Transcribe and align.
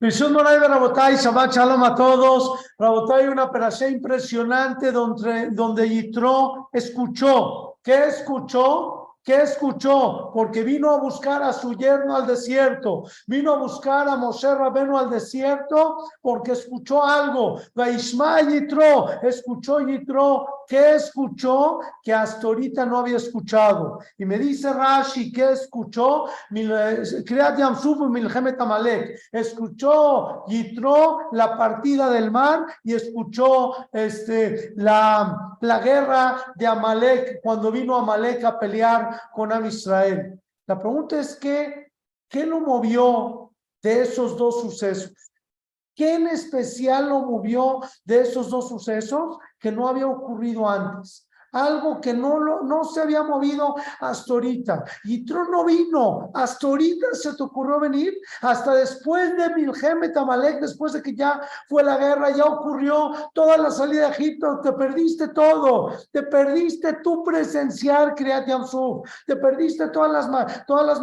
Rabotay, 0.00 1.16
Shabbat 1.16 1.54
Shalom 1.54 1.82
a 1.82 1.94
todos. 1.94 2.60
Rabotay, 2.78 3.28
una 3.28 3.44
operación 3.44 3.92
impresionante 3.92 4.92
donde, 4.92 5.50
donde 5.50 5.88
Yitro 5.88 6.68
escuchó. 6.72 7.78
¿Qué 7.82 8.08
escuchó? 8.08 9.16
¿Qué 9.24 9.42
escuchó? 9.42 10.30
Porque 10.32 10.62
vino 10.62 10.90
a 10.90 10.98
buscar 10.98 11.42
a 11.42 11.52
su 11.52 11.74
yerno 11.74 12.14
al 12.14 12.26
desierto. 12.26 13.04
Vino 13.26 13.54
a 13.54 13.58
buscar 13.58 14.06
a 14.08 14.16
Moshe 14.16 14.54
Rabeno 14.54 14.98
al 14.98 15.10
desierto 15.10 16.04
porque 16.20 16.52
escuchó 16.52 17.02
algo. 17.02 17.58
Vaishma 17.74 18.42
Yitro, 18.42 19.08
escuchó 19.22 19.80
Yitro. 19.80 20.46
¿Qué 20.66 20.96
escuchó? 20.96 21.80
Que 22.02 22.12
hasta 22.12 22.46
ahorita 22.46 22.84
no 22.84 22.98
había 22.98 23.16
escuchado. 23.16 24.00
Y 24.18 24.24
me 24.24 24.38
dice 24.38 24.72
Rashi, 24.72 25.32
¿qué 25.32 25.52
escuchó? 25.52 26.26
Escuchó 29.32 30.44
Yitro 30.46 31.28
la 31.32 31.56
partida 31.56 32.10
del 32.10 32.30
mar 32.30 32.66
y 32.82 32.94
escuchó 32.94 33.88
este, 33.92 34.72
la, 34.76 35.56
la 35.60 35.78
guerra 35.80 36.52
de 36.56 36.66
Amalek 36.66 37.40
cuando 37.42 37.70
vino 37.70 37.96
Amalek 37.96 38.44
a 38.44 38.58
pelear 38.58 39.20
con 39.32 39.52
Am 39.52 39.66
Israel. 39.66 40.40
La 40.66 40.78
pregunta 40.78 41.20
es 41.20 41.36
que, 41.36 41.92
¿qué 42.28 42.44
lo 42.44 42.60
movió 42.60 43.52
de 43.82 44.02
esos 44.02 44.36
dos 44.36 44.60
sucesos? 44.60 45.25
¿Qué 45.96 46.14
en 46.14 46.26
especial 46.28 47.08
lo 47.08 47.22
movió 47.22 47.80
de 48.04 48.20
esos 48.20 48.50
dos 48.50 48.68
sucesos 48.68 49.38
que 49.58 49.72
no 49.72 49.88
había 49.88 50.06
ocurrido 50.06 50.68
antes? 50.68 51.25
Algo 51.64 52.00
que 52.00 52.12
no, 52.12 52.38
lo, 52.38 52.62
no 52.62 52.84
se 52.84 53.00
había 53.00 53.22
movido 53.22 53.74
hasta 54.00 54.32
ahorita. 54.32 54.84
Y 55.04 55.24
Tron 55.24 55.50
no 55.50 55.64
vino, 55.64 56.30
hasta 56.34 56.66
ahorita 56.66 57.08
se 57.12 57.34
te 57.34 57.42
ocurrió 57.42 57.80
venir, 57.80 58.14
hasta 58.42 58.74
después 58.74 59.36
de 59.36 59.54
Milgeme 59.54 60.10
Tamalek, 60.10 60.60
después 60.60 60.92
de 60.92 61.02
que 61.02 61.14
ya 61.14 61.40
fue 61.68 61.82
la 61.82 61.96
guerra, 61.96 62.30
ya 62.30 62.44
ocurrió 62.44 63.12
toda 63.32 63.56
la 63.56 63.70
salida 63.70 64.06
de 64.06 64.12
Egipto, 64.12 64.60
te 64.62 64.72
perdiste 64.72 65.28
todo, 65.28 65.92
te 66.12 66.22
perdiste 66.24 66.94
tu 67.02 67.22
presencial, 67.24 68.14
Kriat 68.14 68.46
Yamsuf, 68.46 69.08
te 69.26 69.36
perdiste 69.36 69.88
todas 69.88 70.12
las, 70.12 70.66
todas 70.66 70.86
las 70.86 71.00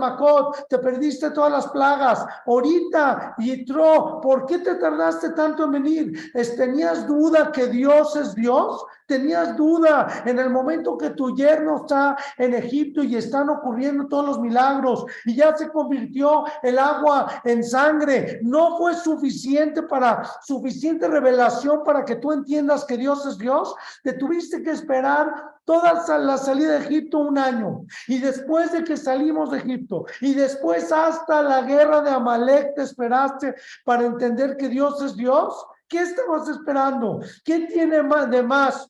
te 0.69 0.77
perdiste 0.79 1.31
todas 1.31 1.51
las 1.51 1.67
plagas. 1.67 2.25
Ahorita, 2.45 3.35
Yitro, 3.37 4.19
¿por 4.21 4.45
qué 4.45 4.59
te 4.59 4.75
tardaste 4.75 5.29
tanto 5.31 5.65
en 5.65 5.71
venir? 5.71 6.31
¿Tenías 6.55 7.07
duda 7.07 7.51
que 7.51 7.67
Dios 7.67 8.15
es 8.15 8.35
Dios? 8.35 8.85
¿Tenías 9.05 9.55
duda 9.57 10.23
en 10.25 10.39
el 10.39 10.42
momento 10.49 10.97
que 10.97 11.11
tu 11.11 11.35
yerno 11.35 11.77
está 11.77 12.17
en 12.37 12.53
Egipto 12.53 13.03
y 13.03 13.15
están 13.15 13.49
ocurriendo 13.49 14.07
todos 14.07 14.25
los 14.25 14.39
milagros 14.39 15.05
y 15.25 15.35
ya 15.35 15.55
se 15.55 15.69
convirtió 15.69 16.43
el 16.61 16.79
agua 16.79 17.41
en 17.43 17.63
sangre, 17.63 18.39
no 18.43 18.77
fue 18.77 18.95
suficiente 18.95 19.83
para 19.83 20.23
suficiente 20.41 21.07
revelación 21.07 21.83
para 21.83 22.03
que 22.05 22.15
tú 22.15 22.31
entiendas 22.31 22.85
que 22.85 22.97
Dios 22.97 23.25
es 23.25 23.37
Dios, 23.37 23.73
te 24.03 24.13
tuviste 24.13 24.61
que 24.63 24.71
esperar 24.71 25.53
toda 25.65 26.17
la 26.19 26.37
salida 26.37 26.73
de 26.73 26.85
Egipto 26.85 27.19
un 27.19 27.37
año 27.37 27.85
y 28.07 28.19
después 28.19 28.71
de 28.71 28.83
que 28.83 28.97
salimos 28.97 29.51
de 29.51 29.59
Egipto 29.59 30.05
y 30.21 30.33
después 30.33 30.91
hasta 30.91 31.41
la 31.41 31.61
guerra 31.61 32.01
de 32.01 32.11
Amalek 32.11 32.75
te 32.75 32.83
esperaste 32.83 33.55
para 33.85 34.05
entender 34.05 34.57
que 34.57 34.69
Dios 34.69 35.01
es 35.01 35.15
Dios. 35.15 35.53
¿Qué 35.87 36.01
estabas 36.01 36.49
esperando? 36.49 37.19
¿Qué 37.43 37.67
tiene 37.67 38.01
más 38.01 38.29
de 38.29 38.41
más 38.41 38.89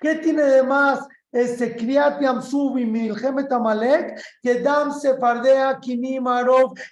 ¿Qué 0.00 0.16
tiene 0.16 0.42
de 0.42 0.62
más 0.62 1.06
este 1.30 1.76
Kriat 1.76 2.20
Yamsub 2.20 2.78
y 2.78 2.86
Milhemet 2.86 3.52
Amalek 3.52 4.20
que 4.42 4.60
Dam 4.60 4.92
Sefardea 4.92 5.78
Kinim? 5.80 6.24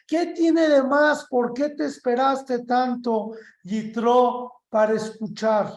¿Qué 0.07 0.27
tiene 0.27 0.69
de 0.69 0.83
más? 0.83 1.27
¿Por 1.29 1.53
qué 1.53 1.71
te 1.71 1.87
esperaste 1.87 2.65
tanto, 2.65 3.33
Yitro, 3.63 4.63
para 4.69 4.95
escuchar? 4.95 5.73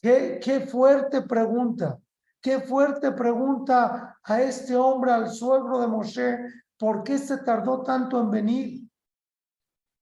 Qué, 0.00 0.40
qué 0.42 0.60
fuerte 0.60 1.22
pregunta. 1.22 1.98
Qué 2.40 2.60
fuerte 2.60 3.10
pregunta 3.12 4.18
a 4.22 4.40
este 4.40 4.76
hombre, 4.76 5.10
al 5.10 5.30
suegro 5.30 5.80
de 5.80 5.88
Moshe, 5.88 6.38
¿por 6.78 7.02
qué 7.02 7.18
se 7.18 7.38
tardó 7.38 7.82
tanto 7.82 8.20
en 8.20 8.30
venir? 8.30 8.88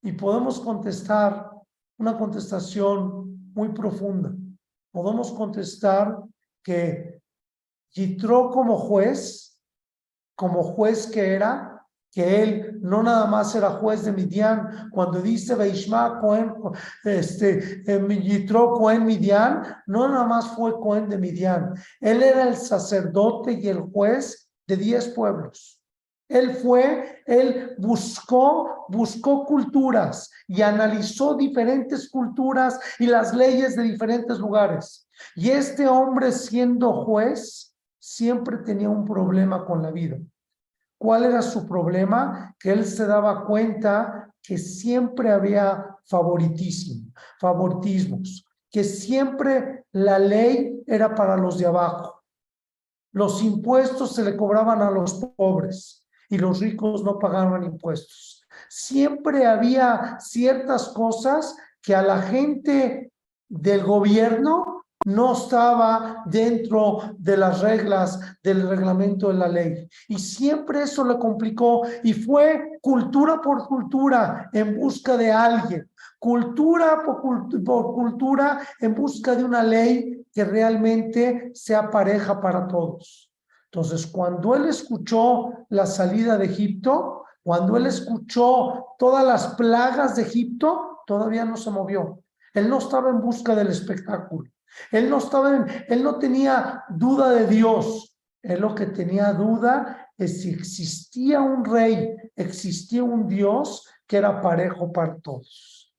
Y 0.03 0.13
podemos 0.13 0.61
contestar 0.61 1.51
una 1.97 2.19
contestación 2.19 3.53
muy 3.55 3.69
profunda 3.71 4.35
podemos 4.95 5.33
contestar 5.33 6.17
que 6.63 7.21
Yitro 7.91 8.51
como 8.51 8.79
juez, 8.79 9.59
como 10.37 10.63
juez 10.63 11.09
que 11.09 11.35
era, 11.35 11.85
que 12.13 12.43
él 12.43 12.79
no 12.81 13.03
nada 13.03 13.27
más 13.27 13.57
era 13.57 13.71
juez 13.71 14.05
de 14.05 14.13
Midian, 14.13 14.89
cuando 14.93 15.21
dice 15.21 15.57
Beishma 15.57 16.21
Cohen, 16.21 16.55
este, 17.03 17.83
Yitro 18.23 18.75
Cohen 18.75 19.05
Midian, 19.05 19.65
no 19.87 20.09
nada 20.09 20.27
más 20.27 20.55
fue 20.55 20.79
Cohen 20.79 21.09
de 21.09 21.19
Midian, 21.19 21.75
él 22.01 22.23
era 22.23 22.47
el 22.47 22.57
sacerdote 22.57 23.55
y 23.55 23.67
el 23.67 23.81
juez 23.81 24.49
de 24.69 24.77
diez 24.77 25.09
pueblos. 25.09 25.83
Él 26.29 26.55
fue, 26.55 27.23
él 27.27 27.75
buscó, 27.79 28.87
buscó 28.89 29.45
culturas 29.45 30.31
y 30.47 30.63
analizó 30.63 31.35
diferentes 31.35 32.09
culturas 32.09 32.81
y 32.99 33.07
las 33.07 33.35
leyes 33.35 33.77
de 33.77 33.83
diferentes 33.83 34.39
lugares. 34.39 35.07
Y 35.37 35.51
este 35.51 35.87
hombre 35.87 36.33
siendo 36.33 37.05
juez, 37.05 37.75
siempre 37.99 38.59
tenía 38.59 38.89
un 38.89 39.05
problema 39.05 39.65
con 39.65 39.83
la 39.83 39.91
vida. 39.91 40.19
¿Cuál 40.99 41.25
era 41.25 41.43
su 41.43 41.67
problema? 41.67 42.55
Que 42.59 42.73
él 42.73 42.87
se 42.87 43.07
daba 43.07 43.45
cuenta 43.45 44.33
que 44.43 44.57
siempre 44.57 45.31
había 45.31 45.97
favoritismo, 46.07 47.13
favoritismos, 47.39 48.47
que 48.71 48.83
siempre 48.83 49.85
la 49.93 50.19
ley 50.19 50.83
era 50.87 51.15
para 51.15 51.37
los 51.37 51.59
de 51.59 51.67
abajo. 51.67 52.23
Los 53.13 53.43
impuestos 53.43 54.15
se 54.15 54.25
le 54.25 54.37
cobraban 54.37 54.83
a 54.83 54.91
los 54.91 55.15
pobres 55.37 56.04
y 56.35 56.39
los 56.39 56.59
ricos 56.59 57.05
no 57.05 57.17
pagaban 57.21 57.63
impuestos. 57.63 58.45
Siempre 58.69 59.47
había 59.47 60.19
ciertas 60.19 60.89
cosas 60.89 61.57
que 61.81 61.95
a 61.95 62.03
la 62.03 62.23
gente 62.23 63.13
del 63.49 63.85
gobierno 63.85 64.83
no 65.07 65.35
estaba 65.35 66.25
dentro 66.27 67.15
de 67.19 67.37
las 67.37 67.61
reglas 67.61 68.19
del 68.43 68.69
reglamento 68.69 69.29
de 69.29 69.35
la 69.35 69.47
ley. 69.47 69.89
Y 70.09 70.19
siempre 70.19 70.83
eso 70.83 71.05
le 71.05 71.19
complicó 71.19 71.83
y 72.03 72.15
fue 72.15 72.79
cultura 72.81 73.41
por 73.41 73.69
cultura 73.69 74.51
en 74.53 74.77
busca 74.77 75.17
de 75.17 75.31
alguien, 75.31 75.89
cultura 76.19 77.01
por, 77.05 77.23
por 77.63 77.95
cultura 77.95 78.61
en 78.81 78.93
busca 78.93 79.37
de 79.37 79.45
una 79.45 79.63
ley 79.63 80.27
que 80.33 80.43
realmente 80.43 81.53
sea 81.55 81.91
pareja 81.91 82.41
para 82.41 82.67
todos. 82.67 83.31
Entonces, 83.75 84.07
cuando 84.07 84.55
él 84.55 84.67
escuchó 84.67 85.67
la 85.71 85.85
salida 85.85 86.39
de 86.39 86.45
Egipto, 86.45 87.25
cuando 87.43 87.77
él 87.77 87.87
escuchó 87.87 88.95
todas 88.97 89.25
las 89.25 89.57
plagas 89.57 90.15
de 90.15 90.23
Egipto, 90.23 91.01
todavía 91.05 91.45
no 91.45 91.57
se 91.57 91.73
movió. 91.73 92.21
Él 92.53 92.69
no 92.69 92.79
estaba 92.79 93.11
en 93.11 93.21
busca 93.21 93.57
del 93.57 93.67
espectáculo. 93.67 94.49
Él 94.93 95.11
no 95.11 95.19
estaba 95.19 95.57
en, 95.57 95.67
él 95.89 96.05
no 96.05 96.21
tenía 96.21 96.85
duda 96.89 97.31
de 97.31 97.49
Dios. 97.49 98.17
Él 98.43 98.61
lo 98.61 98.77
que 98.77 98.87
tenía 98.87 99.33
duda 99.33 100.09
es 100.17 100.43
si 100.43 100.51
existía 100.51 101.41
un 101.41 101.65
rey, 101.65 102.15
existía 102.37 103.03
un 103.03 103.27
Dios 103.27 103.89
que 104.07 104.19
era 104.19 104.41
parejo 104.41 104.93
para 104.93 105.17
todos. 105.17 105.93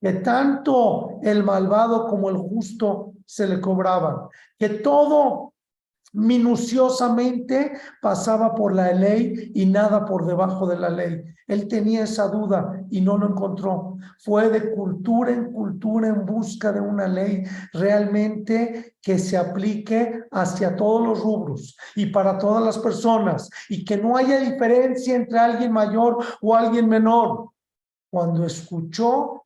Que 0.00 0.14
tanto 0.14 1.20
el 1.22 1.44
malvado 1.44 2.08
como 2.08 2.30
el 2.30 2.36
justo 2.36 3.12
se 3.24 3.46
le 3.46 3.60
cobraban. 3.60 4.26
Que 4.58 4.70
todo 4.70 5.49
minuciosamente 6.12 7.72
pasaba 8.02 8.54
por 8.54 8.74
la 8.74 8.92
ley 8.92 9.52
y 9.54 9.66
nada 9.66 10.04
por 10.04 10.26
debajo 10.26 10.66
de 10.66 10.78
la 10.78 10.90
ley. 10.90 11.22
Él 11.46 11.68
tenía 11.68 12.04
esa 12.04 12.28
duda 12.28 12.84
y 12.90 13.00
no 13.00 13.18
lo 13.18 13.28
encontró. 13.28 13.96
Fue 14.18 14.48
de 14.50 14.72
cultura 14.72 15.32
en 15.32 15.52
cultura 15.52 16.08
en 16.08 16.24
busca 16.24 16.72
de 16.72 16.80
una 16.80 17.06
ley 17.06 17.44
realmente 17.72 18.96
que 19.02 19.18
se 19.18 19.36
aplique 19.36 20.24
hacia 20.30 20.76
todos 20.76 21.06
los 21.06 21.20
rubros 21.20 21.76
y 21.96 22.06
para 22.06 22.38
todas 22.38 22.64
las 22.64 22.78
personas 22.78 23.48
y 23.68 23.84
que 23.84 23.96
no 23.96 24.16
haya 24.16 24.38
diferencia 24.38 25.14
entre 25.16 25.38
alguien 25.38 25.72
mayor 25.72 26.18
o 26.40 26.54
alguien 26.54 26.88
menor. 26.88 27.50
Cuando 28.10 28.44
escuchó 28.44 29.44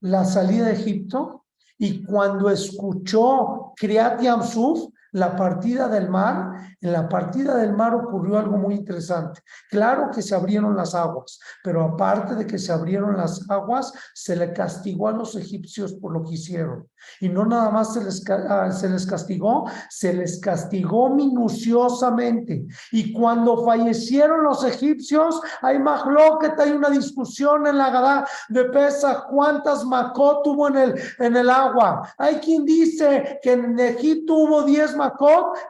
la 0.00 0.24
salida 0.24 0.66
de 0.66 0.74
Egipto 0.74 1.44
y 1.78 2.04
cuando 2.04 2.48
escuchó 2.48 3.72
Kriat 3.76 4.20
Yamsuf, 4.20 4.88
la 5.12 5.34
partida 5.34 5.88
del 5.88 6.08
mar, 6.08 6.76
en 6.80 6.92
la 6.92 7.08
partida 7.08 7.56
del 7.56 7.72
mar 7.72 7.94
ocurrió 7.94 8.38
algo 8.38 8.58
muy 8.58 8.74
interesante. 8.74 9.40
Claro 9.70 10.10
que 10.12 10.22
se 10.22 10.34
abrieron 10.34 10.76
las 10.76 10.94
aguas, 10.94 11.40
pero 11.64 11.82
aparte 11.82 12.34
de 12.34 12.46
que 12.46 12.58
se 12.58 12.72
abrieron 12.72 13.16
las 13.16 13.48
aguas, 13.50 13.92
se 14.14 14.36
le 14.36 14.52
castigó 14.52 15.08
a 15.08 15.12
los 15.12 15.34
egipcios 15.36 15.94
por 15.94 16.12
lo 16.12 16.22
que 16.22 16.34
hicieron. 16.34 16.88
Y 17.20 17.28
no 17.28 17.44
nada 17.44 17.70
más 17.70 17.94
se 17.94 18.04
les, 18.04 18.22
ah, 18.30 18.70
se 18.72 18.88
les 18.88 19.06
castigó, 19.06 19.64
se 19.88 20.12
les 20.12 20.40
castigó 20.40 21.08
minuciosamente. 21.10 22.66
Y 22.92 23.12
cuando 23.12 23.64
fallecieron 23.64 24.42
los 24.42 24.64
egipcios, 24.64 25.40
hay 25.62 25.78
que 26.40 26.62
hay 26.62 26.72
una 26.72 26.90
discusión 26.90 27.66
en 27.66 27.78
la 27.78 27.90
Gadá 27.90 28.26
de 28.48 28.64
Pesa, 28.66 29.24
cuántas 29.30 29.84
macot 29.84 30.42
tuvo 30.42 30.68
en 30.68 30.76
el, 30.76 31.00
en 31.18 31.36
el 31.36 31.48
agua. 31.48 32.12
Hay 32.18 32.36
quien 32.36 32.64
dice 32.64 33.38
que 33.42 33.52
en 33.52 33.78
Egipto 33.78 34.34
hubo 34.34 34.62
10 34.62 34.96
macot 34.96 35.05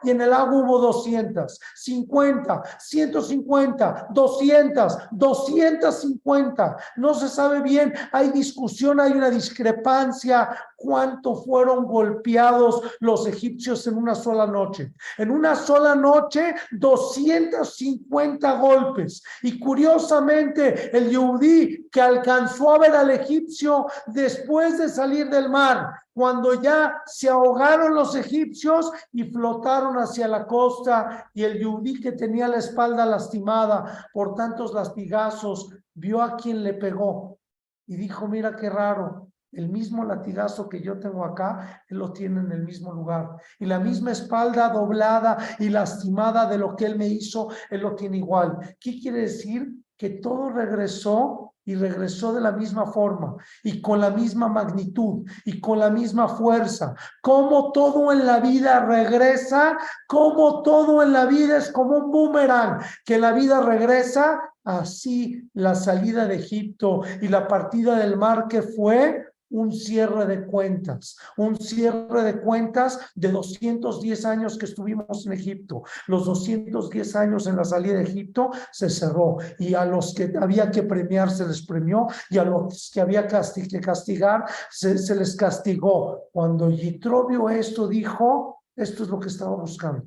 y 0.03 0.11
en 0.11 0.21
el 0.21 0.33
agua 0.33 0.61
hubo 0.61 0.79
200, 0.79 1.59
50, 1.75 2.63
150, 2.79 4.07
200, 4.11 4.97
250. 5.11 6.77
No 6.97 7.13
se 7.13 7.29
sabe 7.29 7.61
bien, 7.61 7.93
hay 8.11 8.29
discusión, 8.29 8.99
hay 8.99 9.11
una 9.11 9.29
discrepancia 9.29 10.49
cuánto 10.77 11.35
fueron 11.35 11.85
golpeados 11.85 12.81
los 12.99 13.27
egipcios 13.27 13.85
en 13.87 13.97
una 13.97 14.15
sola 14.15 14.45
noche. 14.45 14.93
En 15.17 15.31
una 15.31 15.55
sola 15.55 15.95
noche, 15.95 16.55
250 16.71 18.53
golpes. 18.59 19.23
Y 19.41 19.59
curiosamente, 19.59 20.95
el 20.95 21.09
Yehudí 21.09 21.89
que 21.91 22.01
alcanzó 22.01 22.75
a 22.75 22.79
ver 22.79 22.95
al 22.95 23.09
egipcio 23.09 23.87
después 24.07 24.77
de 24.77 24.89
salir 24.89 25.29
del 25.29 25.49
mar, 25.49 25.91
cuando 26.17 26.59
ya 26.59 27.03
se 27.05 27.29
ahogaron 27.29 27.93
los 27.93 28.15
egipcios 28.15 28.91
y 29.11 29.25
flotaron 29.25 29.97
hacia 29.97 30.27
la 30.27 30.47
costa, 30.47 31.29
y 31.31 31.43
el 31.43 31.59
Yehudí 31.59 32.01
que 32.01 32.13
tenía 32.13 32.47
la 32.47 32.57
espalda 32.57 33.05
lastimada 33.05 34.09
por 34.11 34.33
tantos 34.33 34.73
lastigazos, 34.73 35.69
vio 35.93 36.23
a 36.23 36.35
quien 36.35 36.63
le 36.63 36.73
pegó 36.73 37.37
y 37.85 37.97
dijo, 37.97 38.27
mira 38.27 38.55
qué 38.55 38.67
raro, 38.67 39.27
el 39.51 39.69
mismo 39.69 40.03
latigazo 40.03 40.67
que 40.67 40.81
yo 40.81 40.99
tengo 40.99 41.23
acá, 41.23 41.83
él 41.87 41.99
lo 41.99 42.11
tiene 42.11 42.39
en 42.39 42.51
el 42.51 42.63
mismo 42.63 42.91
lugar. 42.91 43.37
Y 43.59 43.67
la 43.67 43.79
misma 43.79 44.11
espalda 44.11 44.69
doblada 44.69 45.37
y 45.59 45.69
lastimada 45.69 46.47
de 46.47 46.57
lo 46.57 46.75
que 46.75 46.87
él 46.87 46.97
me 46.97 47.05
hizo, 47.05 47.49
él 47.69 47.81
lo 47.81 47.93
tiene 47.93 48.17
igual. 48.17 48.75
¿Qué 48.79 48.99
quiere 48.99 49.19
decir? 49.19 49.71
Que 49.95 50.09
todo 50.09 50.49
regresó 50.49 51.53
y 51.67 51.75
regresó 51.75 52.33
de 52.33 52.39
la 52.39 52.53
misma 52.53 52.85
forma 52.85 53.35
y 53.61 53.81
con 53.81 53.99
la 53.99 54.09
misma 54.09 54.47
magnitud 54.47 55.29
y 55.43 55.59
con 55.59 55.79
la 55.79 55.89
misma 55.89 56.29
fuerza. 56.29 56.95
Como 57.21 57.73
todo 57.73 58.13
en 58.13 58.25
la 58.25 58.39
vida 58.39 58.85
regresa, 58.85 59.77
como 60.07 60.63
todo 60.63 61.03
en 61.03 61.11
la 61.11 61.25
vida 61.25 61.57
es 61.57 61.69
como 61.69 61.97
un 61.97 62.11
boomerang, 62.11 62.79
que 63.03 63.19
la 63.19 63.33
vida 63.33 63.59
regresa, 63.59 64.39
así 64.63 65.49
la 65.53 65.75
salida 65.75 66.25
de 66.25 66.35
Egipto 66.35 67.01
y 67.21 67.27
la 67.27 67.49
partida 67.49 67.97
del 67.97 68.15
mar 68.15 68.47
que 68.47 68.61
fue 68.61 69.26
un 69.49 69.71
cierre 69.71 70.25
de 70.25 70.45
cuentas, 70.45 71.17
un 71.37 71.57
cierre 71.57 72.23
de 72.23 72.41
cuentas 72.41 72.99
de 73.15 73.31
210 73.31 74.25
años 74.25 74.57
que 74.57 74.65
estuvimos 74.65 75.25
en 75.25 75.33
Egipto. 75.33 75.83
Los 76.07 76.25
210 76.25 77.15
años 77.15 77.47
en 77.47 77.55
la 77.55 77.63
salida 77.63 77.95
de 77.95 78.03
Egipto 78.03 78.51
se 78.71 78.89
cerró 78.89 79.37
y 79.59 79.73
a 79.73 79.85
los 79.85 80.13
que 80.13 80.33
había 80.39 80.69
que 80.71 80.83
premiar 80.83 81.29
se 81.29 81.47
les 81.47 81.65
premió 81.65 82.07
y 82.29 82.37
a 82.37 82.43
los 82.43 82.91
que 82.93 83.01
había 83.01 83.27
que 83.27 83.79
castigar 83.81 84.45
se, 84.69 84.97
se 84.97 85.15
les 85.15 85.35
castigó. 85.35 86.29
Cuando 86.31 86.69
Yitro 86.69 87.27
vio 87.27 87.49
esto, 87.49 87.87
dijo, 87.87 88.63
esto 88.75 89.03
es 89.03 89.09
lo 89.09 89.19
que 89.19 89.27
estaba 89.27 89.55
buscando. 89.55 90.05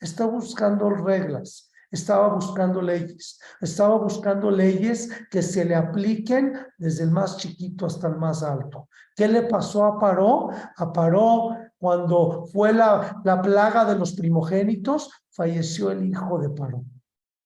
Está 0.00 0.24
buscando 0.24 0.88
reglas, 0.90 1.69
estaba 1.90 2.28
buscando 2.28 2.80
leyes, 2.80 3.40
estaba 3.60 3.96
buscando 3.96 4.50
leyes 4.50 5.10
que 5.30 5.42
se 5.42 5.64
le 5.64 5.74
apliquen 5.74 6.54
desde 6.78 7.04
el 7.04 7.10
más 7.10 7.36
chiquito 7.36 7.86
hasta 7.86 8.08
el 8.08 8.16
más 8.16 8.42
alto. 8.42 8.88
¿Qué 9.16 9.26
le 9.28 9.42
pasó 9.42 9.84
a 9.84 9.98
Paró? 9.98 10.50
A 10.76 10.92
Paró, 10.92 11.56
cuando 11.78 12.46
fue 12.52 12.72
la, 12.72 13.20
la 13.24 13.42
plaga 13.42 13.84
de 13.84 13.98
los 13.98 14.12
primogénitos, 14.12 15.10
falleció 15.30 15.90
el 15.90 16.04
hijo 16.04 16.38
de 16.38 16.50
Paró. 16.50 16.84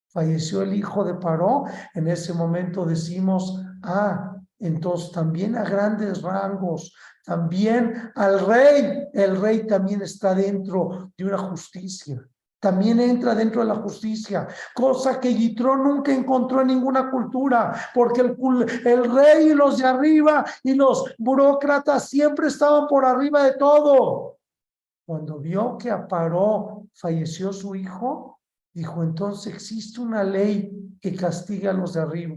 Falleció 0.08 0.62
el 0.62 0.74
hijo 0.74 1.04
de 1.04 1.14
Paró. 1.14 1.64
En 1.94 2.06
ese 2.08 2.34
momento 2.34 2.84
decimos, 2.84 3.60
ah, 3.82 4.36
entonces 4.58 5.10
también 5.10 5.56
a 5.56 5.64
grandes 5.64 6.22
rangos, 6.22 6.94
también 7.24 8.12
al 8.14 8.46
rey, 8.46 9.08
el 9.12 9.40
rey 9.40 9.66
también 9.66 10.02
está 10.02 10.34
dentro 10.34 11.12
de 11.16 11.24
una 11.24 11.38
justicia 11.38 12.22
también 12.64 12.98
entra 12.98 13.34
dentro 13.34 13.60
de 13.60 13.66
la 13.66 13.74
justicia, 13.74 14.48
cosa 14.74 15.20
que 15.20 15.34
Yitro 15.34 15.76
nunca 15.76 16.14
encontró 16.14 16.62
en 16.62 16.68
ninguna 16.68 17.10
cultura, 17.10 17.74
porque 17.92 18.22
el, 18.22 18.38
el 18.86 19.14
rey 19.14 19.50
y 19.50 19.54
los 19.54 19.76
de 19.76 19.84
arriba 19.84 20.46
y 20.62 20.72
los 20.72 21.14
burócratas 21.18 22.08
siempre 22.08 22.46
estaban 22.46 22.86
por 22.86 23.04
arriba 23.04 23.42
de 23.42 23.58
todo. 23.58 24.38
Cuando 25.04 25.38
vio 25.40 25.76
que 25.76 25.90
a 25.90 26.08
Paró 26.08 26.86
falleció 26.94 27.52
su 27.52 27.74
hijo, 27.74 28.40
dijo, 28.72 29.02
entonces 29.02 29.52
existe 29.52 30.00
una 30.00 30.24
ley 30.24 30.96
que 31.02 31.14
castiga 31.14 31.70
a 31.70 31.74
los 31.74 31.92
de 31.92 32.00
arriba. 32.00 32.36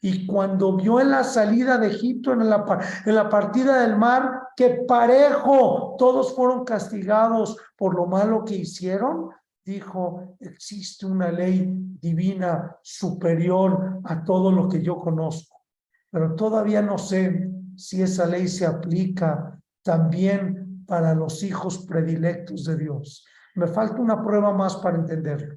Y 0.00 0.24
cuando 0.24 0.76
vio 0.76 1.00
en 1.00 1.10
la 1.10 1.24
salida 1.24 1.78
de 1.78 1.88
Egipto, 1.88 2.32
en 2.32 2.48
la, 2.48 2.64
en 3.06 3.14
la 3.16 3.28
partida 3.28 3.80
del 3.80 3.96
mar, 3.96 4.50
que 4.54 4.84
parejo 4.86 5.96
todos 5.98 6.32
fueron 6.36 6.64
castigados 6.64 7.56
por 7.76 7.96
lo 7.96 8.06
malo 8.06 8.44
que 8.44 8.54
hicieron, 8.54 9.30
dijo, 9.64 10.36
existe 10.40 11.06
una 11.06 11.30
ley 11.30 11.66
divina 12.00 12.76
superior 12.82 14.00
a 14.04 14.22
todo 14.22 14.52
lo 14.52 14.68
que 14.68 14.82
yo 14.82 14.98
conozco, 14.98 15.62
pero 16.10 16.34
todavía 16.34 16.82
no 16.82 16.98
sé 16.98 17.50
si 17.76 18.02
esa 18.02 18.26
ley 18.26 18.46
se 18.48 18.66
aplica 18.66 19.58
también 19.82 20.84
para 20.86 21.14
los 21.14 21.42
hijos 21.42 21.86
predilectos 21.86 22.64
de 22.64 22.76
Dios. 22.76 23.24
Me 23.54 23.66
falta 23.66 24.00
una 24.00 24.22
prueba 24.22 24.52
más 24.52 24.76
para 24.76 24.98
entenderlo. 24.98 25.56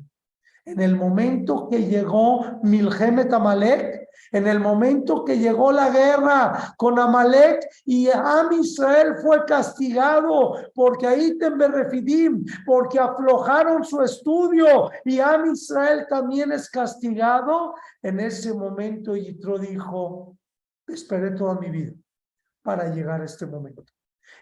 En 0.66 0.82
el 0.82 0.96
momento 0.96 1.68
que 1.70 1.86
llegó 1.86 2.60
Milhemet 2.64 3.32
Amalek, 3.34 3.97
en 4.32 4.48
el 4.48 4.60
momento 4.60 5.24
que 5.24 5.38
llegó 5.38 5.72
la 5.72 5.90
guerra 5.90 6.74
con 6.78 7.00
Amalek 7.00 7.68
y 7.86 8.10
Am 8.10 8.52
Israel 8.54 9.16
fue 9.22 9.46
castigado 9.46 10.56
porque 10.74 11.08
ahí 11.08 11.38
te 11.38 11.50
refidim, 11.50 12.46
porque 12.66 13.00
aflojaron 13.00 13.84
su 13.84 14.02
estudio 14.02 14.90
y 15.06 15.20
Am 15.20 15.52
Israel 15.52 16.06
también 16.10 16.52
es 16.52 16.70
castigado. 16.70 17.76
En 18.02 18.20
ese 18.20 18.54
momento 18.54 19.16
Yitro 19.16 19.58
dijo, 19.58 20.38
esperé 20.88 21.32
toda 21.32 21.56
mi 21.56 21.70
vida 21.70 21.94
para 22.62 22.90
llegar 22.90 23.22
a 23.22 23.26
este 23.26 23.46
momento. 23.46 23.84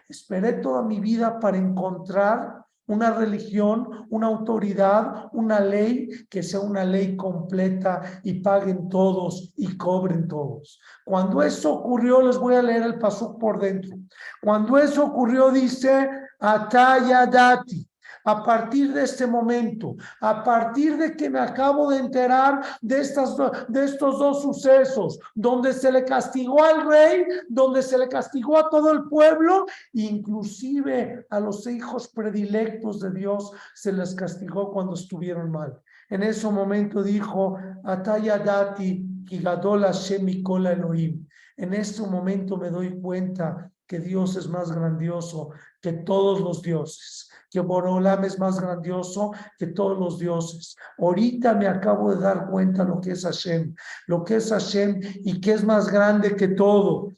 Esperé 0.08 0.54
toda 0.54 0.82
mi 0.82 1.00
vida 1.00 1.38
para 1.38 1.56
encontrar 1.56 2.65
una 2.86 3.12
religión, 3.12 4.06
una 4.10 4.28
autoridad, 4.28 5.26
una 5.32 5.60
ley 5.60 6.08
que 6.28 6.42
sea 6.42 6.60
una 6.60 6.84
ley 6.84 7.16
completa 7.16 8.20
y 8.22 8.40
paguen 8.40 8.88
todos 8.88 9.52
y 9.56 9.76
cobren 9.76 10.28
todos. 10.28 10.80
Cuando 11.04 11.42
eso 11.42 11.74
ocurrió, 11.74 12.22
les 12.22 12.38
voy 12.38 12.54
a 12.54 12.62
leer 12.62 12.82
el 12.82 12.98
paso 12.98 13.36
por 13.38 13.60
dentro. 13.60 13.96
Cuando 14.42 14.78
eso 14.78 15.04
ocurrió, 15.04 15.50
dice, 15.50 16.08
Ataya 16.38 17.26
Dati, 17.26 17.88
a 18.26 18.42
partir 18.42 18.92
de 18.92 19.04
este 19.04 19.26
momento, 19.26 19.96
a 20.20 20.42
partir 20.42 20.96
de 20.98 21.16
que 21.16 21.30
me 21.30 21.38
acabo 21.38 21.90
de 21.90 21.98
enterar 21.98 22.60
de, 22.82 23.00
estas, 23.00 23.36
de 23.68 23.84
estos 23.84 24.18
dos 24.18 24.42
sucesos, 24.42 25.18
donde 25.34 25.72
se 25.72 25.92
le 25.92 26.04
castigó 26.04 26.62
al 26.62 26.86
rey, 26.86 27.24
donde 27.48 27.82
se 27.82 27.96
le 27.96 28.08
castigó 28.08 28.58
a 28.58 28.68
todo 28.68 28.90
el 28.92 29.04
pueblo, 29.04 29.66
inclusive 29.92 31.24
a 31.30 31.38
los 31.38 31.66
hijos 31.68 32.08
predilectos 32.08 33.00
de 33.00 33.12
Dios, 33.12 33.52
se 33.74 33.92
les 33.92 34.14
castigó 34.14 34.72
cuando 34.72 34.94
estuvieron 34.94 35.52
mal. 35.52 35.80
En 36.10 36.24
ese 36.24 36.48
momento 36.48 37.04
dijo, 37.04 37.56
Ataya 37.84 38.38
Dati, 38.38 39.24
Kigadola 39.24 39.92
Shemikola 39.92 40.72
Elohim. 40.72 41.26
En 41.56 41.74
este 41.74 42.02
momento 42.02 42.56
me 42.56 42.70
doy 42.70 43.00
cuenta 43.00 43.70
que 43.86 43.98
Dios 44.00 44.36
es 44.36 44.48
más 44.48 44.72
grandioso 44.72 45.50
que 45.80 45.92
todos 45.92 46.40
los 46.40 46.62
dioses 46.62 47.30
que 47.50 47.60
Borolam 47.60 48.24
es 48.24 48.38
más 48.38 48.60
grandioso 48.60 49.32
que 49.58 49.68
todos 49.68 49.98
los 49.98 50.18
dioses. 50.18 50.76
Ahorita 50.98 51.54
me 51.54 51.66
acabo 51.66 52.14
de 52.14 52.20
dar 52.20 52.50
cuenta 52.50 52.84
lo 52.84 53.00
que 53.00 53.12
es 53.12 53.24
Hashem, 53.24 53.74
lo 54.08 54.24
que 54.24 54.36
es 54.36 54.50
Hashem 54.50 55.00
y 55.24 55.40
que 55.40 55.52
es 55.52 55.64
más 55.64 55.90
grande 55.90 56.36
que 56.36 56.48
todo. 56.48 57.12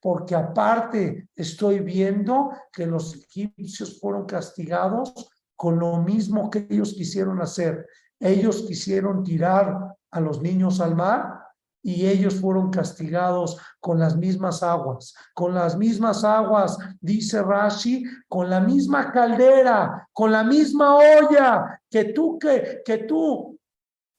Porque 0.00 0.34
aparte 0.34 1.28
estoy 1.34 1.80
viendo 1.80 2.52
que 2.72 2.86
los 2.86 3.14
egipcios 3.14 3.98
fueron 4.00 4.26
castigados 4.26 5.30
con 5.56 5.78
lo 5.78 5.98
mismo 5.98 6.50
que 6.50 6.66
ellos 6.70 6.94
quisieron 6.94 7.40
hacer. 7.40 7.86
Ellos 8.18 8.62
quisieron 8.62 9.24
tirar 9.24 9.94
a 10.10 10.20
los 10.20 10.42
niños 10.42 10.80
al 10.80 10.94
mar 10.94 11.39
y 11.82 12.06
ellos 12.06 12.34
fueron 12.34 12.70
castigados 12.70 13.58
con 13.80 13.98
las 13.98 14.16
mismas 14.16 14.62
aguas, 14.62 15.14
con 15.34 15.54
las 15.54 15.76
mismas 15.76 16.24
aguas, 16.24 16.76
dice 17.00 17.42
Rashi, 17.42 18.04
con 18.28 18.50
la 18.50 18.60
misma 18.60 19.10
caldera, 19.12 20.08
con 20.12 20.32
la 20.32 20.44
misma 20.44 20.96
olla 20.96 21.80
que 21.88 22.04
tú 22.12 22.38
que, 22.38 22.82
que 22.84 22.98
tú 22.98 23.58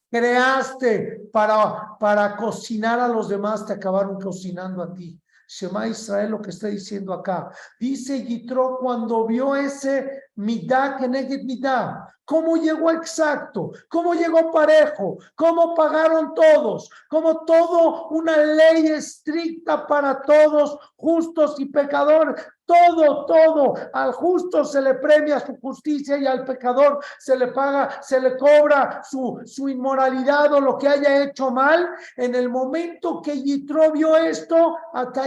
creaste 0.10 1.30
para, 1.32 1.98
para 2.00 2.36
cocinar 2.36 3.00
a 3.00 3.08
los 3.08 3.30
demás, 3.30 3.66
te 3.66 3.74
acabaron 3.74 4.20
cocinando 4.20 4.84
a 4.84 4.94
ti. 4.94 5.18
Shema 5.48 5.88
Israel 5.88 6.32
lo 6.32 6.42
que 6.42 6.52
está 6.52 6.68
diciendo 6.68 7.14
acá. 7.14 7.52
Dice 7.78 8.24
Yitro 8.24 8.78
cuando 8.80 9.28
vio 9.28 9.54
ese 9.54 10.30
mitad 10.42 10.98
que 10.98 11.08
neged 11.08 11.44
mitad, 11.44 12.08
cómo 12.26 12.58
llegó 12.58 12.92
exacto, 12.92 13.72
cómo 13.90 14.14
llegó 14.14 14.52
parejo, 14.52 15.18
cómo 15.36 15.76
pagaron 15.76 16.34
todos, 16.34 16.90
cómo 17.10 17.46
todo 17.46 18.08
una 18.10 18.38
ley 18.38 18.88
estricta 18.88 19.86
para 19.86 20.22
todos, 20.22 20.78
justos 20.96 21.60
y 21.60 21.66
pecadores, 21.66 22.42
todo, 22.72 23.26
todo. 23.26 23.74
Al 23.94 24.14
justo 24.14 24.64
se 24.64 24.82
le 24.82 24.96
premia 24.96 25.40
su 25.40 25.58
justicia 25.60 26.18
y 26.18 26.26
al 26.26 26.46
pecador 26.46 27.04
se 27.20 27.36
le 27.36 27.48
paga, 27.48 28.02
se 28.02 28.20
le 28.20 28.38
cobra 28.38 29.02
su, 29.04 29.42
su 29.46 29.68
inmoralidad 29.68 30.54
o 30.54 30.62
lo 30.62 30.78
que 30.78 30.88
haya 30.88 31.24
hecho 31.24 31.52
mal. 31.52 31.90
En 32.16 32.34
el 32.36 32.50
momento 32.50 33.22
que 33.22 33.42
Yitro 33.42 33.92
vio 33.92 34.16
esto, 34.16 34.78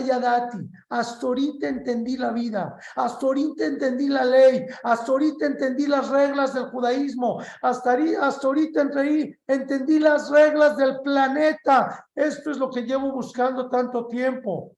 ya 0.07 0.19
Dati, 0.19 0.59
hasta 0.89 1.27
ahorita 1.27 1.69
entendí 1.69 2.17
la 2.17 2.31
vida, 2.31 2.77
hasta 2.97 3.27
ahorita 3.27 3.65
entendí 3.65 4.09
la 4.09 4.25
ley, 4.25 4.67
hasta 4.83 5.04
ahorita 5.13 5.47
entendí 5.47 5.87
las 5.87 6.09
reglas 6.09 6.55
del 6.55 6.67
judaísmo, 6.67 7.41
hasta, 7.63 7.97
hasta 8.21 8.47
ahorita 8.47 8.83
entendí, 8.83 9.35
entendí 9.47 9.99
las 9.99 10.31
reglas 10.31 10.77
del 10.77 11.01
planeta. 11.01 12.07
Esto 12.15 12.51
es 12.51 12.59
lo 12.59 12.71
que 12.71 12.83
llevo 12.83 13.13
buscando 13.13 13.69
tanto 13.69 14.07
tiempo. 14.07 14.77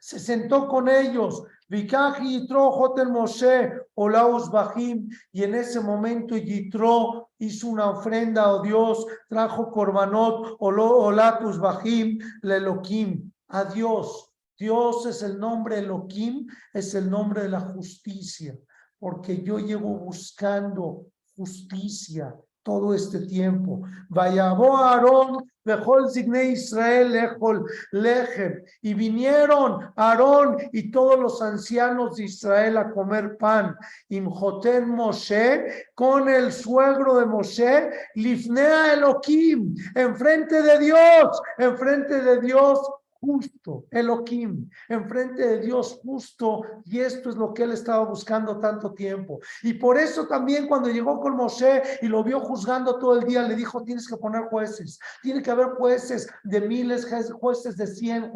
Se 0.00 0.18
sentó 0.18 0.68
con 0.68 0.88
ellos, 0.88 1.42
Vikaji 1.68 2.40
Yitro 2.40 2.70
Jotel 2.70 3.10
Moshe 3.10 3.72
Olaus 3.94 4.50
Bajim, 4.50 5.08
y 5.32 5.42
en 5.42 5.54
ese 5.54 5.80
momento 5.80 6.36
Yitro 6.36 7.30
hizo 7.38 7.68
una 7.68 7.90
ofrenda 7.90 8.44
a 8.44 8.54
oh 8.54 8.62
Dios, 8.62 9.06
trajo 9.28 9.70
Korbanot 9.70 10.56
Olatus 10.60 11.58
Bajim 11.58 12.18
Lelokim, 12.42 13.30
a 13.48 13.64
Dios. 13.64 14.28
Dios 14.58 15.06
es 15.06 15.22
el 15.22 15.38
nombre 15.38 15.78
Elohim, 15.78 16.46
es 16.72 16.94
el 16.94 17.08
nombre 17.08 17.42
de 17.42 17.48
la 17.48 17.60
justicia, 17.60 18.58
porque 18.98 19.42
yo 19.42 19.58
llevo 19.58 19.94
buscando 19.98 21.06
justicia 21.36 22.34
todo 22.62 22.92
este 22.92 23.20
tiempo. 23.20 23.82
Vayabó 24.10 24.76
Aarón, 24.76 25.50
el 25.64 26.10
signé 26.10 26.50
Israel, 26.50 27.12
lejol, 27.12 27.64
lejem. 27.92 28.62
Y 28.82 28.92
vinieron 28.92 29.90
Aarón 29.96 30.58
y 30.72 30.90
todos 30.90 31.18
los 31.18 31.40
ancianos 31.40 32.16
de 32.16 32.24
Israel 32.24 32.76
a 32.76 32.90
comer 32.90 33.38
pan. 33.38 33.74
Imjoten 34.10 34.88
Moshe, 34.88 35.86
con 35.94 36.28
el 36.28 36.52
suegro 36.52 37.18
de 37.18 37.26
Moshe, 37.26 37.90
Lifnea 38.16 38.92
Elohim, 38.92 39.74
enfrente 39.94 40.60
de 40.60 40.78
Dios, 40.78 41.40
enfrente 41.56 42.20
de 42.20 42.40
Dios 42.40 42.78
justo, 43.20 43.86
Elohim, 43.90 44.68
enfrente 44.88 45.46
de 45.46 45.60
Dios 45.60 46.00
justo, 46.02 46.62
y 46.84 47.00
esto 47.00 47.30
es 47.30 47.36
lo 47.36 47.52
que 47.52 47.64
él 47.64 47.72
estaba 47.72 48.04
buscando 48.04 48.58
tanto 48.58 48.94
tiempo. 48.94 49.40
Y 49.62 49.74
por 49.74 49.98
eso 49.98 50.26
también 50.26 50.68
cuando 50.68 50.88
llegó 50.88 51.20
con 51.20 51.36
Moshe 51.36 51.82
y 52.02 52.06
lo 52.06 52.22
vio 52.22 52.40
juzgando 52.40 52.98
todo 52.98 53.18
el 53.18 53.26
día, 53.26 53.42
le 53.42 53.56
dijo, 53.56 53.82
tienes 53.82 54.08
que 54.08 54.16
poner 54.16 54.44
jueces, 54.44 54.98
tiene 55.22 55.42
que 55.42 55.50
haber 55.50 55.70
jueces 55.70 56.28
de 56.44 56.60
miles, 56.60 57.06
jueces 57.40 57.76
de 57.76 57.86
cien, 57.86 58.32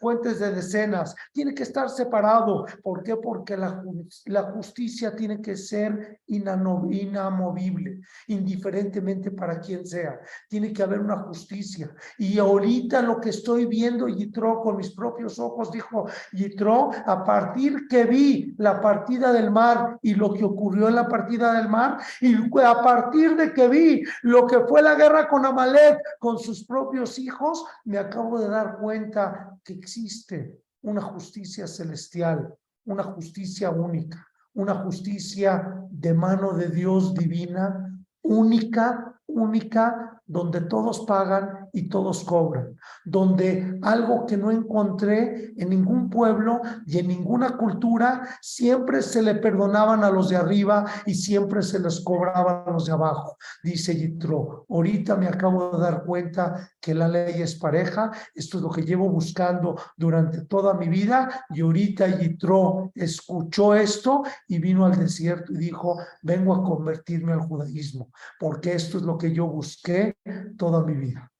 fuentes, 0.00 0.40
de 0.40 0.52
decenas, 0.52 1.14
tiene 1.32 1.54
que 1.54 1.62
estar 1.62 1.88
separado. 1.88 2.66
¿Por 2.82 3.02
qué? 3.02 3.16
Porque 3.16 3.56
la, 3.56 3.82
la 4.26 4.42
justicia 4.52 5.14
tiene 5.14 5.40
que 5.40 5.56
ser 5.56 6.20
inamovible, 6.26 8.00
indiferentemente 8.26 9.30
para 9.30 9.60
quien 9.60 9.86
sea. 9.86 10.20
Tiene 10.48 10.72
que 10.72 10.82
haber 10.82 11.00
una 11.00 11.18
justicia. 11.18 11.94
Y 12.18 12.38
ahorita 12.38 13.02
lo 13.02 13.20
que 13.20 13.30
estoy 13.30 13.66
viendo 13.66 14.08
Yitro 14.16 14.60
con 14.60 14.76
mis 14.76 14.90
propios 14.90 15.38
ojos, 15.38 15.70
dijo 15.70 16.06
Yitro, 16.32 16.90
a 17.06 17.24
partir 17.24 17.86
que 17.88 18.04
vi 18.04 18.54
la 18.58 18.80
partida 18.80 19.32
del 19.32 19.50
mar 19.50 19.98
y 20.02 20.14
lo 20.14 20.32
que 20.32 20.44
ocurrió 20.44 20.88
en 20.88 20.94
la 20.94 21.08
partida 21.08 21.52
del 21.52 21.68
mar, 21.68 21.98
y 22.20 22.34
a 22.34 22.82
partir 22.82 23.36
de 23.36 23.52
que 23.52 23.68
vi 23.68 24.02
lo 24.22 24.46
que 24.46 24.60
fue 24.60 24.82
la 24.82 24.94
guerra 24.94 25.28
con 25.28 25.44
Amalek, 25.44 26.00
con 26.18 26.38
sus 26.38 26.64
propios 26.64 27.18
hijos, 27.18 27.64
me 27.84 27.98
acabo 27.98 28.38
de 28.38 28.48
dar 28.48 28.78
cuenta 28.78 29.56
que 29.62 29.74
existe 29.74 30.60
una 30.82 31.02
justicia 31.02 31.66
celestial, 31.66 32.54
una 32.84 33.02
justicia 33.02 33.70
única, 33.70 34.26
una 34.54 34.74
justicia 34.76 35.82
de 35.90 36.14
mano 36.14 36.52
de 36.52 36.68
Dios 36.68 37.14
divina, 37.14 37.92
única, 38.22 39.20
única, 39.26 40.20
donde 40.26 40.62
todos 40.62 41.04
pagan 41.06 41.65
y 41.76 41.90
todos 41.90 42.24
cobran, 42.24 42.74
donde 43.04 43.78
algo 43.82 44.24
que 44.24 44.38
no 44.38 44.50
encontré 44.50 45.52
en 45.58 45.68
ningún 45.68 46.08
pueblo 46.08 46.62
y 46.86 46.98
en 46.98 47.08
ninguna 47.08 47.58
cultura, 47.58 48.26
siempre 48.40 49.02
se 49.02 49.22
le 49.22 49.34
perdonaban 49.34 50.02
a 50.02 50.08
los 50.08 50.30
de 50.30 50.36
arriba 50.36 50.86
y 51.04 51.12
siempre 51.14 51.62
se 51.62 51.78
les 51.78 52.00
cobraban 52.00 52.62
a 52.66 52.70
los 52.70 52.86
de 52.86 52.92
abajo. 52.92 53.36
Dice 53.62 53.94
Yitro, 53.94 54.64
ahorita 54.70 55.16
me 55.16 55.28
acabo 55.28 55.70
de 55.72 55.82
dar 55.82 56.02
cuenta 56.04 56.66
que 56.80 56.94
la 56.94 57.08
ley 57.08 57.42
es 57.42 57.56
pareja, 57.56 58.10
esto 58.34 58.56
es 58.56 58.62
lo 58.62 58.70
que 58.70 58.82
llevo 58.82 59.10
buscando 59.10 59.76
durante 59.98 60.46
toda 60.46 60.72
mi 60.72 60.88
vida 60.88 61.44
y 61.50 61.60
ahorita 61.60 62.06
Yitro 62.06 62.90
escuchó 62.94 63.74
esto 63.74 64.22
y 64.48 64.58
vino 64.60 64.86
al 64.86 64.98
desierto 64.98 65.52
y 65.52 65.58
dijo, 65.58 65.98
vengo 66.22 66.54
a 66.54 66.64
convertirme 66.64 67.34
al 67.34 67.40
judaísmo, 67.40 68.08
porque 68.40 68.72
esto 68.72 68.96
es 68.96 69.02
lo 69.02 69.18
que 69.18 69.30
yo 69.30 69.46
busqué 69.46 70.16
toda 70.56 70.82
mi 70.82 70.94
vida. 70.94 71.30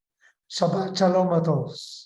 Shabbat 0.48 0.96
Shalom 0.96 1.32
a. 1.32 2.05